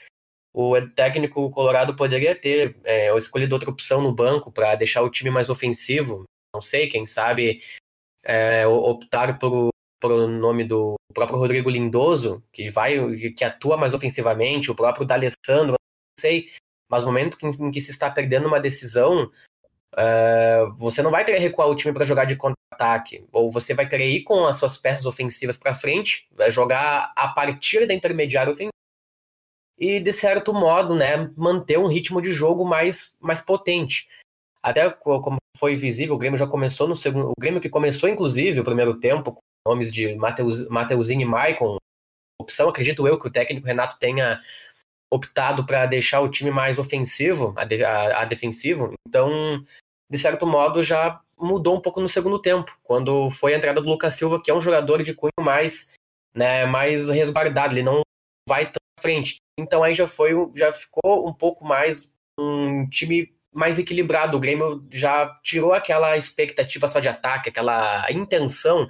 [0.57, 5.29] O técnico colorado poderia ter é, escolhido outra opção no banco para deixar o time
[5.29, 6.23] mais ofensivo.
[6.55, 7.61] Não sei, quem sabe
[8.23, 12.95] é, optar por, por o nome do próprio Rodrigo Lindoso, que vai
[13.37, 16.53] que atua mais ofensivamente, o próprio D'Alessandro, não sei.
[16.89, 19.25] Mas no momento em que se está perdendo uma decisão,
[19.93, 23.89] uh, você não vai querer recuar o time para jogar de contra-ataque, ou você vai
[23.89, 28.53] querer ir com as suas peças ofensivas para frente, vai jogar a partir da intermediária
[28.53, 28.74] ofensiva
[29.79, 34.09] e, de certo modo, né, manter um ritmo de jogo mais, mais potente.
[34.63, 37.31] Até como foi visível, o Grêmio já começou no segundo.
[37.31, 41.77] O Grêmio que começou, inclusive, o primeiro tempo, com nomes de Mateus, Mateuzinho e Maicon.
[42.41, 44.41] Opção, acredito eu, que o técnico Renato tenha
[45.13, 48.95] optado para deixar o time mais ofensivo, a, a, a, defensivo.
[49.07, 49.65] Então,
[50.11, 53.89] de certo modo, já mudou um pouco no segundo tempo, quando foi a entrada do
[53.89, 55.89] Lucas Silva, que é um jogador de cunho mais,
[56.35, 58.03] né, mais resguardado, ele não
[58.49, 59.37] vai tão à frente.
[59.59, 64.37] Então aí já foi, já ficou um pouco mais um time mais equilibrado.
[64.37, 68.89] O Grêmio já tirou aquela expectativa só de ataque, aquela intenção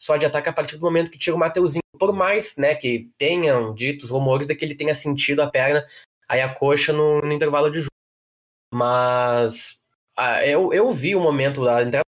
[0.00, 1.80] só de ataque a partir do momento que tira o Mateuzinho.
[1.98, 5.86] Por mais né, que tenham ditos rumores de que ele tenha sentido a perna,
[6.28, 7.88] aí a coxa no, no intervalo de jogo.
[8.74, 9.78] Mas
[10.16, 12.02] ah, eu, eu vi o momento da entrada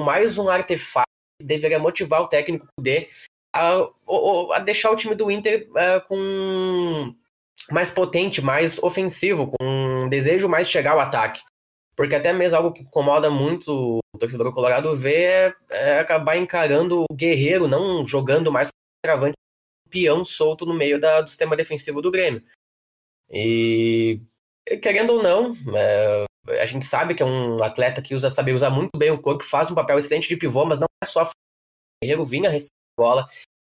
[0.00, 1.08] mais um artefato
[1.40, 3.10] que deveria motivar o técnico D
[3.54, 3.88] a,
[4.52, 7.14] a deixar o time do Inter uh, com
[7.70, 9.64] mais potente, mais ofensivo, com
[10.04, 11.42] um desejo mais de chegar ao ataque.
[11.96, 17.04] Porque até mesmo algo que incomoda muito o torcedor colorado ver é, é acabar encarando
[17.10, 18.68] o guerreiro, não jogando mais
[19.04, 19.34] travante,
[19.90, 22.42] peão solto no meio da, do sistema defensivo do Grêmio.
[23.30, 24.20] E
[24.80, 26.24] querendo ou não, é,
[26.62, 29.44] a gente sabe que é um atleta que usa, sabe usar muito bem o corpo,
[29.44, 31.30] faz um papel excelente de pivô, mas não é só o
[32.02, 32.50] Guerreiro vinha
[32.98, 33.28] bola,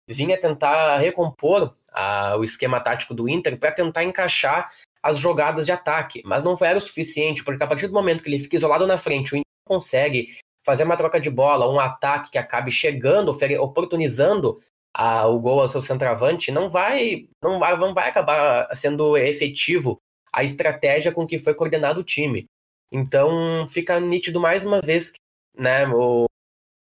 [0.08, 5.72] vinha tentar recompor a, o esquema tático do Inter para tentar encaixar as jogadas de
[5.72, 8.86] ataque, mas não era o suficiente, porque a partir do momento que ele fica isolado
[8.86, 13.36] na frente, o Inter consegue fazer uma troca de bola, um ataque que acabe chegando,
[13.60, 14.60] oportunizando
[14.94, 19.98] a, o gol ao seu centroavante, não vai, não vai, não vai acabar sendo efetivo
[20.32, 22.46] a estratégia com que foi coordenado o time.
[22.92, 25.18] Então fica nítido mais uma vez que
[25.56, 26.26] né, o,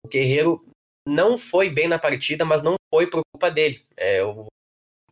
[0.04, 0.64] o Guerreiro
[1.06, 3.84] não foi bem na partida, mas não foi por culpa dele.
[3.96, 4.46] É, o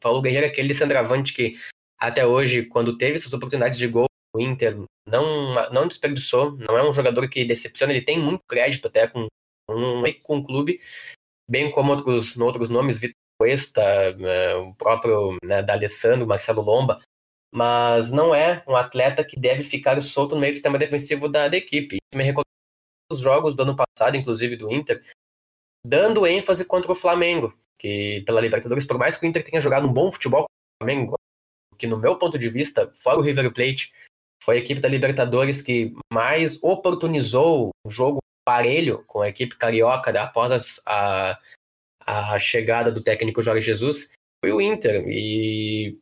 [0.01, 1.59] Paulo Guerreiro é aquele centroavante que
[1.99, 4.77] até hoje, quando teve suas oportunidades de gol, o Inter
[5.07, 9.27] não, não desperdiçou, não é um jogador que decepciona, ele tem muito crédito até com,
[9.69, 10.81] com, com o clube,
[11.49, 17.01] bem como outros, outros nomes, Vitor Cuesta, é, o próprio né, D'Alessandro, Marcelo Lomba,
[17.53, 21.49] mas não é um atleta que deve ficar solto no meio do sistema defensivo da,
[21.49, 21.97] da equipe.
[21.97, 22.47] Isso me recorda
[23.11, 25.05] os jogos do ano passado, inclusive do Inter,
[25.85, 29.87] dando ênfase contra o Flamengo, que pela Libertadores, por mais que o Inter tenha jogado
[29.87, 31.15] um bom futebol com o Flamengo,
[31.79, 33.93] que no meu ponto de vista, fora o River Plate,
[34.43, 40.13] foi a equipe da Libertadores que mais oportunizou um jogo parelho com a equipe carioca
[40.13, 41.39] né, após a,
[42.07, 44.11] a chegada do técnico Jorge Jesus,
[44.43, 45.05] foi o Inter.
[45.09, 45.99] E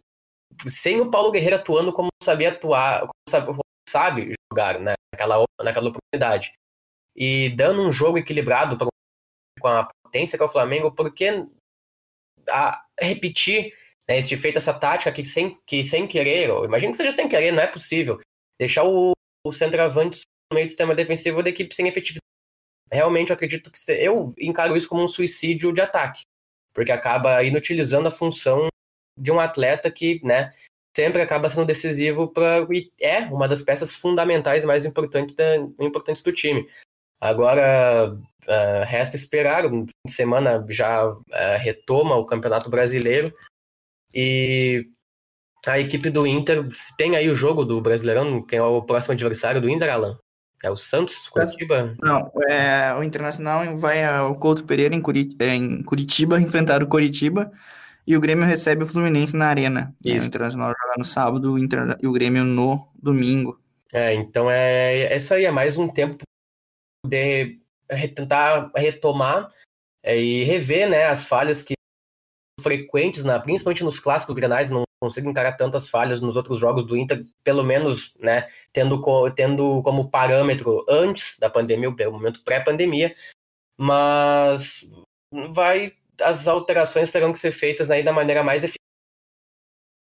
[0.69, 5.91] sem o Paulo Guerreiro atuando como sabia atuar, como sabe, sabe jogar né, naquela, naquela
[5.91, 6.53] oportunidade.
[7.17, 8.89] E dando um jogo equilibrado pro
[9.59, 11.47] com a potência que é o Flamengo, por que
[12.49, 13.75] a, repetir
[14.09, 17.29] né, esse feito essa tática que sem, que sem querer, ou imagino que seja sem
[17.29, 18.21] querer, não é possível,
[18.59, 19.13] deixar o,
[19.45, 22.23] o centroavante no meio do sistema defensivo da equipe sem efetividade.
[22.91, 26.23] Realmente eu acredito que eu encaro isso como um suicídio de ataque,
[26.73, 28.69] porque acaba inutilizando a função
[29.17, 30.55] de um atleta que, né,
[30.97, 32.67] sempre acaba sendo decisivo para
[33.01, 36.69] é uma das peças fundamentais mais importantes, da, importantes do time.
[37.21, 38.17] Agora
[38.49, 39.67] uh, resta esperar.
[39.67, 41.23] Um fim de semana já uh,
[41.59, 43.33] retoma o Campeonato Brasileiro
[44.13, 44.87] e
[45.67, 49.61] a equipe do Inter tem aí o jogo do Brasileirão, quem é o próximo adversário
[49.61, 50.19] do Inter, Alan?
[50.63, 51.95] É o Santos, Curitiba?
[52.03, 55.03] Não, é, o Internacional vai ao Couto Pereira em,
[55.39, 57.53] é, em Curitiba enfrentar o Curitiba
[58.07, 59.95] e o Grêmio recebe o Fluminense na Arena.
[60.05, 60.21] Né?
[60.21, 63.61] O Internacional joga no sábado o Inter, e o Grêmio no domingo.
[63.93, 66.23] É, então é, é isso aí, é mais um tempo
[67.07, 67.59] de
[68.15, 69.53] tentar retomar
[70.03, 71.75] é, e rever né, as falhas que
[72.61, 76.97] frequentes, na, principalmente nos clássicos granais, não consigo encarar tantas falhas nos outros jogos do
[76.97, 79.01] Inter, pelo menos né, tendo,
[79.35, 83.15] tendo como parâmetro antes da pandemia, o momento pré-pandemia,
[83.79, 84.85] mas
[85.51, 88.79] vai as alterações terão que ser feitas aí da maneira mais eficaz,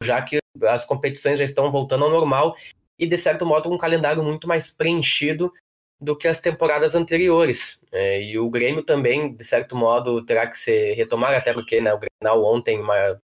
[0.04, 2.56] já que as competições já estão voltando ao normal
[2.97, 5.54] e, de certo modo, um calendário muito mais preenchido
[6.00, 7.80] do que as temporadas anteriores.
[7.92, 11.94] É, e o Grêmio também, de certo modo, terá que ser retomado, até porque né,
[11.94, 12.80] o Grenal ontem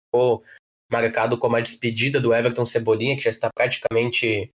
[0.06, 0.42] ficou
[0.90, 4.50] marcado como a despedida do Everton Cebolinha, que já está praticamente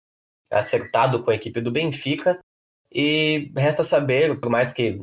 [0.50, 2.38] acertado com a equipe do Benfica.
[2.90, 5.00] E resta saber, por mais que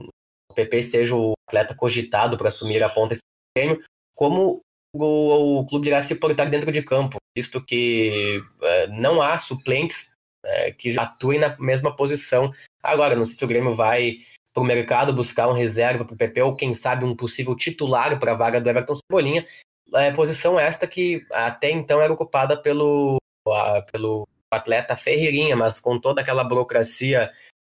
[0.51, 3.21] o PP seja o atleta cogitado para assumir a ponta desse
[3.57, 3.83] Grêmio,
[4.15, 4.61] como
[4.93, 10.09] o, o, clube irá se portar dentro de campo, visto que é, não há suplentes
[10.43, 14.17] é, que atuem na mesma posição Agora, não sei se o Grêmio vai
[14.53, 18.17] para o mercado buscar um reserva para o PP ou quem sabe um possível titular
[18.19, 19.45] para a vaga do Everton Cebolinha.
[19.93, 25.99] É, posição esta que até então era ocupada pelo, a, pelo atleta Ferreirinha, mas com
[25.99, 27.31] toda aquela burocracia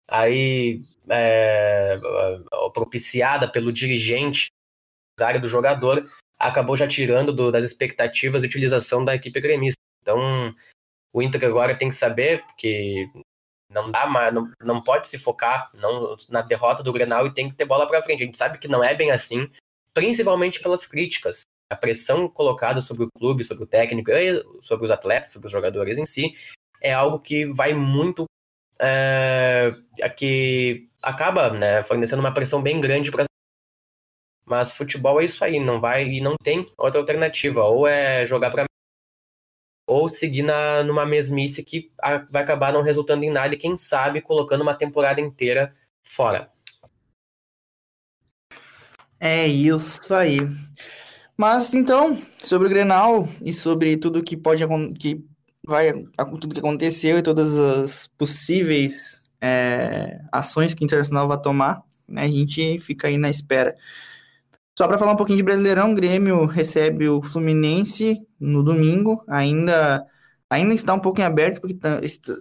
[0.08, 2.00] aí é,
[2.74, 4.48] propiciada pelo dirigente
[5.20, 9.80] área do jogador, acabou já tirando do, das expectativas de utilização da equipe gremista.
[10.02, 10.56] Então,
[11.14, 13.10] o Inter agora tem que saber que
[13.70, 17.50] não dá mais, não, não pode se focar não, na derrota do Grenal e tem
[17.50, 18.24] que ter bola para frente.
[18.24, 19.50] A gente sabe que não é bem assim,
[19.94, 21.42] principalmente pelas críticas.
[21.72, 24.10] A pressão colocada sobre o clube, sobre o técnico,
[24.62, 26.36] sobre os atletas, sobre os jogadores em si,
[26.82, 28.26] é algo que vai muito.
[28.82, 29.76] É,
[30.16, 33.26] que acaba né, fornecendo uma pressão bem grande para
[34.46, 37.64] mas futebol é isso aí, não vai e não tem outra alternativa.
[37.66, 38.66] Ou é jogar para
[39.90, 41.92] ou seguir na, numa mesmice que
[42.30, 46.52] vai acabar não resultando em nada e quem sabe colocando uma temporada inteira fora.
[49.20, 50.40] É isso aí.
[51.36, 54.64] Mas então, sobre o Grenal e sobre tudo que pode
[55.00, 55.26] que
[55.66, 55.92] vai
[56.40, 62.24] tudo que aconteceu e todas as possíveis é, ações que o Internacional vai tomar, né,
[62.24, 63.76] a gente fica aí na espera.
[64.80, 69.22] Só para falar um pouquinho de Brasileirão, o Grêmio recebe o Fluminense no domingo.
[69.28, 70.06] Ainda,
[70.50, 72.32] ainda está um pouco em aberto, porque tá, está,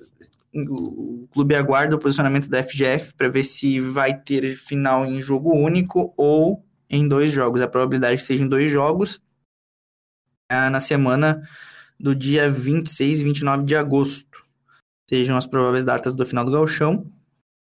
[0.55, 5.53] o clube aguarda o posicionamento da FGF para ver se vai ter final em jogo
[5.53, 7.61] único ou em dois jogos.
[7.61, 9.21] A probabilidade é que seja em dois jogos
[10.49, 11.43] é na semana
[11.99, 14.47] do dia 26 e 29 de agosto.
[15.11, 17.05] Sejam as prováveis datas do final do galchão.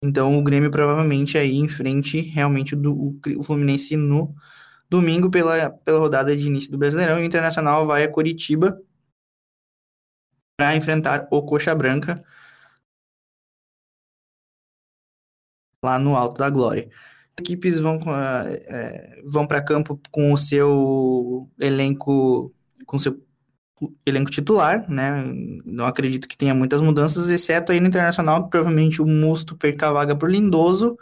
[0.04, 4.36] Então o Grêmio provavelmente aí em frente realmente do o, Fluminense no
[4.90, 8.82] Domingo, pela, pela rodada de início do Brasileirão, o Internacional vai a Curitiba
[10.58, 12.16] para enfrentar o Coxa Branca
[15.84, 16.90] lá no Alto da Glória.
[17.40, 18.00] Equipes vão,
[18.68, 22.54] é, vão para campo com o seu elenco
[22.86, 23.22] com seu
[24.06, 25.24] elenco titular, né?
[25.66, 29.90] Não acredito que tenha muitas mudanças, exceto aí no Internacional, que provavelmente o Musto perca
[29.90, 30.98] a vaga por Lindoso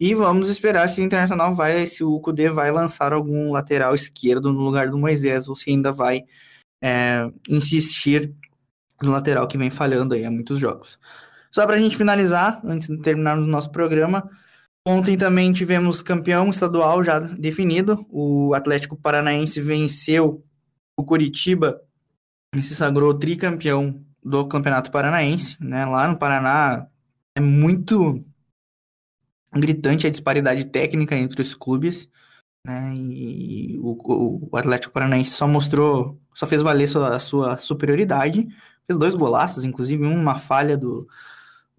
[0.00, 4.52] e vamos esperar se o Internacional vai, se o Cudê vai lançar algum lateral esquerdo
[4.52, 6.24] no lugar do Moisés, ou se ainda vai
[6.82, 8.32] é, insistir
[9.02, 10.98] no lateral que vem falhando aí há muitos jogos.
[11.50, 14.28] Só para a gente finalizar, antes de terminarmos o nosso programa,
[14.86, 18.06] ontem também tivemos campeão estadual já definido.
[18.10, 20.44] O Atlético Paranaense venceu
[20.96, 21.80] o Curitiba
[22.54, 25.56] e se sagrou tricampeão do Campeonato Paranaense.
[25.60, 25.84] Né?
[25.86, 26.86] Lá no Paraná
[27.36, 28.22] é muito
[29.52, 32.08] gritante a disparidade técnica entre os clubes,
[32.64, 32.92] né?
[32.94, 38.46] E o, o Atlético Paranaense só mostrou, só fez valer sua, a sua superioridade,
[38.86, 41.08] fez dois golaços, inclusive uma falha do,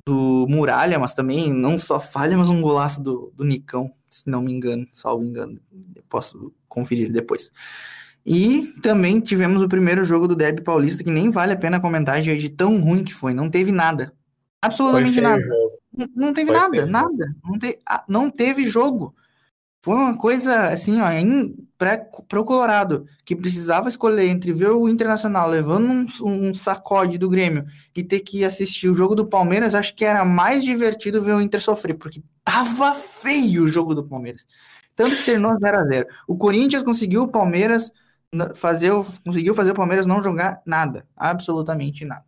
[0.05, 4.41] do Muralha, mas também não só falha, mas um golaço do, do Nicão, se não
[4.41, 5.59] me engano, salvo engano,
[6.07, 7.51] posso conferir depois.
[8.25, 12.21] E também tivemos o primeiro jogo do Derby Paulista, que nem vale a pena comentar
[12.21, 14.13] de tão ruim que foi, não teve nada.
[14.61, 15.41] Absolutamente nada.
[16.15, 17.35] Não teve Foi nada, nada.
[17.43, 19.15] Não, te, não teve jogo.
[19.83, 21.07] Foi uma coisa assim, ó,
[21.77, 27.29] para o Colorado, que precisava escolher entre ver o Internacional levando um, um, sacode do
[27.29, 31.33] Grêmio e ter que assistir o jogo do Palmeiras, acho que era mais divertido ver
[31.33, 34.45] o Inter sofrer, porque tava feio o jogo do Palmeiras.
[34.95, 37.89] Tanto que terminou 0 a 0 O Corinthians conseguiu o Palmeiras
[38.55, 38.91] fazer,
[39.25, 42.25] conseguiu fazer o Palmeiras não jogar nada, absolutamente nada.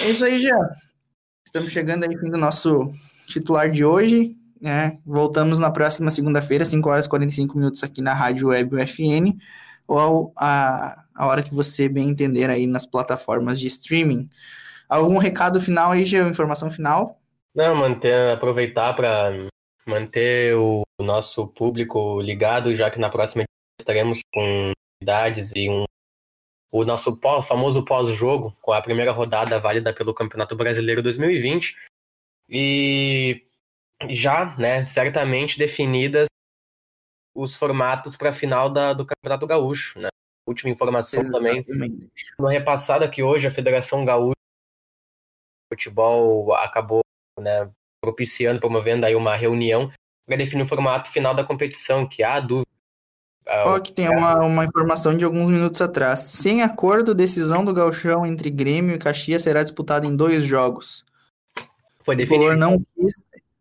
[0.00, 0.68] É isso aí, Jean.
[1.48, 2.90] Estamos chegando aí fim do nosso
[3.26, 4.36] titular de hoje.
[4.60, 4.98] Né?
[5.06, 9.32] Voltamos na próxima segunda-feira, 5 horas e 45 minutos aqui na Rádio Web UFN,
[9.86, 14.28] ou a, a hora que você bem entender aí nas plataformas de streaming.
[14.86, 16.20] Algum recado final aí, Gê?
[16.20, 17.18] Informação final?
[17.54, 19.32] Não, manter, aproveitar para
[19.86, 23.44] manter o nosso público ligado, já que na próxima
[23.80, 24.70] estaremos com
[25.00, 25.84] novidades e um,
[26.70, 31.76] o nosso pós, famoso pós-jogo, com a primeira rodada válida pelo Campeonato Brasileiro 2020.
[32.48, 33.44] E
[34.08, 36.28] já, né, certamente definidas
[37.34, 40.08] os formatos para a final da, do Campeonato Gaúcho, né?
[40.46, 41.66] Última informação Exatamente.
[41.66, 42.10] também.
[42.38, 47.00] No repassado aqui hoje, a Federação Gaúcha de Futebol acabou
[47.38, 47.70] né,
[48.02, 49.92] propiciando, promovendo aí uma reunião
[50.26, 52.68] para definir o formato final da competição, que há dúvida.
[53.48, 56.20] Ó, que tem uma, uma informação de alguns minutos atrás.
[56.20, 61.04] Sem acordo, decisão do gauchão entre Grêmio e Caxias será disputada em dois jogos.
[62.04, 62.52] Foi definido.
[62.52, 63.14] O não quis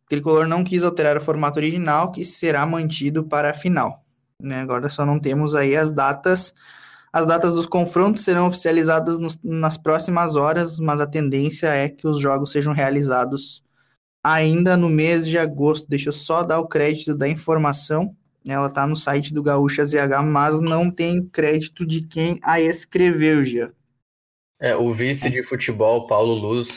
[0.08, 4.02] Tricolor não quis alterar o formato original, que será mantido para a final.
[4.42, 4.62] Né?
[4.62, 6.54] Agora só não temos aí as datas.
[7.12, 12.08] As datas dos confrontos serão oficializadas nos, nas próximas horas, mas a tendência é que
[12.08, 13.64] os jogos sejam realizados
[14.24, 15.88] ainda no mês de agosto.
[15.90, 18.16] Deixa eu só dar o crédito da informação.
[18.48, 23.44] Ela está no site do Gaúcha ZH, mas não tem crédito de quem a escreveu,
[23.44, 23.72] já.
[24.60, 26.70] É, o vice de futebol, Paulo Luz,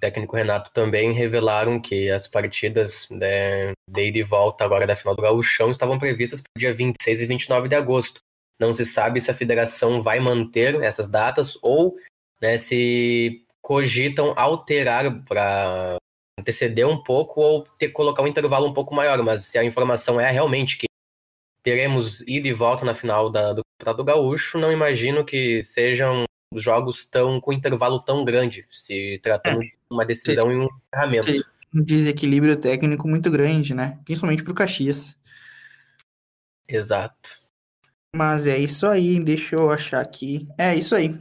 [0.00, 5.14] técnico Renato também revelaram que as partidas né, de ida e volta agora da final
[5.14, 8.20] do Gauchão estavam previstas para o dia 26 e 29 de agosto.
[8.58, 11.96] Não se sabe se a federação vai manter essas datas ou
[12.40, 15.96] né, se cogitam alterar para
[16.38, 19.22] anteceder um pouco ou ter, colocar um intervalo um pouco maior.
[19.22, 20.86] Mas se a informação é realmente que
[21.62, 27.04] teremos ida e volta na final da, do Campeonato Gaúcho, não imagino que sejam jogos
[27.04, 31.46] tão com intervalo tão grande, se tratando é, de uma decisão e um encerramento.
[31.74, 33.98] Um desequilíbrio técnico muito grande, né?
[34.04, 35.16] Principalmente para o Caxias.
[36.68, 37.40] Exato.
[38.14, 40.48] Mas é isso aí, deixa eu achar aqui.
[40.58, 41.14] É isso aí.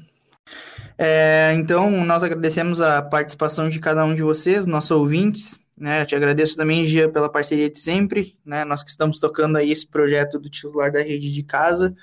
[0.98, 5.60] É, então, nós agradecemos a participação de cada um de vocês, nossos ouvintes.
[5.80, 6.06] Né?
[6.06, 8.38] Te agradeço também, Gia, pela parceria de sempre.
[8.46, 8.66] Né?
[8.66, 11.96] Nós que estamos tocando aí esse projeto do titular da rede de casa,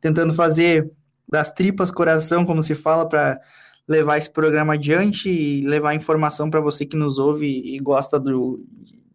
[0.00, 0.90] tentando fazer
[1.28, 3.40] das tripas coração, como se fala, para
[3.88, 8.64] levar esse programa adiante e levar informação para você que nos ouve e gosta do,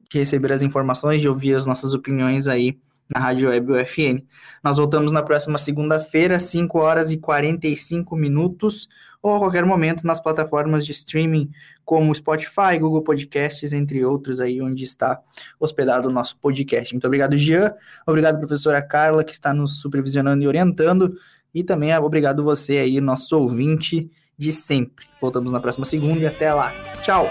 [0.10, 2.78] de receber as informações, de ouvir as nossas opiniões aí
[3.14, 4.24] na Rádio Web UFN.
[4.64, 8.88] Nós voltamos na próxima segunda-feira, 5 horas e 45 minutos,
[9.22, 11.52] ou a qualquer momento nas plataformas de streaming
[11.86, 15.20] como Spotify, Google Podcasts, entre outros aí onde está
[15.60, 16.94] hospedado o nosso podcast.
[16.94, 17.74] Muito obrigado, Jean.
[18.08, 21.16] Obrigado, professora Carla, que está nos supervisionando e orientando.
[21.54, 25.06] E também obrigado você aí, nosso ouvinte de sempre.
[25.20, 26.74] Voltamos na próxima segunda e até lá.
[27.04, 27.30] Tchau!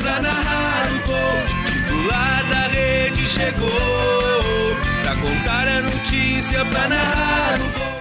[0.00, 1.66] Pra narrar o gol.
[1.66, 4.51] Titular da rede chegou
[5.22, 7.91] contar a notícia, pra narrar o.